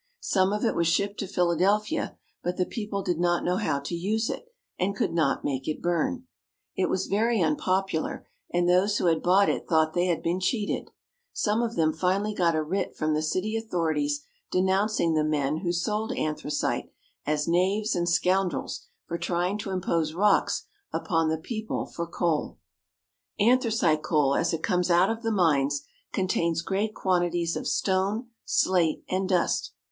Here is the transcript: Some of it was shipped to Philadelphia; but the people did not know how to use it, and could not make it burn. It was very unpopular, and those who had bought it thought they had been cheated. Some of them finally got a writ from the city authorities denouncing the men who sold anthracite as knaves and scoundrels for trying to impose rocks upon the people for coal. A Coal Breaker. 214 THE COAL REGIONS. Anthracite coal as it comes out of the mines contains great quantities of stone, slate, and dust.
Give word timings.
Some 0.23 0.51
of 0.51 0.65
it 0.65 0.73
was 0.73 0.87
shipped 0.87 1.19
to 1.19 1.27
Philadelphia; 1.27 2.17
but 2.41 2.57
the 2.57 2.65
people 2.65 3.03
did 3.03 3.19
not 3.19 3.43
know 3.43 3.57
how 3.57 3.77
to 3.81 3.93
use 3.93 4.31
it, 4.31 4.51
and 4.79 4.95
could 4.95 5.13
not 5.13 5.43
make 5.45 5.67
it 5.67 5.79
burn. 5.79 6.25
It 6.75 6.89
was 6.89 7.05
very 7.05 7.39
unpopular, 7.39 8.27
and 8.51 8.67
those 8.67 8.97
who 8.97 9.05
had 9.05 9.21
bought 9.21 9.47
it 9.47 9.67
thought 9.69 9.93
they 9.93 10.07
had 10.07 10.23
been 10.23 10.39
cheated. 10.39 10.89
Some 11.33 11.61
of 11.61 11.75
them 11.75 11.93
finally 11.93 12.33
got 12.33 12.55
a 12.55 12.63
writ 12.63 12.95
from 12.95 13.13
the 13.13 13.21
city 13.21 13.55
authorities 13.55 14.25
denouncing 14.49 15.13
the 15.13 15.23
men 15.23 15.57
who 15.57 15.71
sold 15.71 16.11
anthracite 16.13 16.91
as 17.27 17.47
knaves 17.47 17.95
and 17.95 18.09
scoundrels 18.09 18.87
for 19.05 19.19
trying 19.19 19.59
to 19.59 19.69
impose 19.69 20.15
rocks 20.15 20.65
upon 20.91 21.29
the 21.29 21.37
people 21.37 21.85
for 21.85 22.07
coal. 22.07 22.57
A 23.37 23.37
Coal 23.37 23.37
Breaker. 23.59 23.69
214 23.69 23.69
THE 23.69 23.69
COAL 23.69 23.69
REGIONS. 23.69 23.81
Anthracite 24.01 24.03
coal 24.03 24.35
as 24.35 24.51
it 24.51 24.63
comes 24.63 24.89
out 24.89 25.11
of 25.15 25.21
the 25.21 25.31
mines 25.31 25.83
contains 26.11 26.63
great 26.63 26.95
quantities 26.95 27.55
of 27.55 27.67
stone, 27.67 28.29
slate, 28.45 29.03
and 29.07 29.29
dust. 29.29 29.73